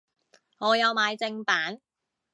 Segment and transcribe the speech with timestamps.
[0.57, 1.77] 我有買正版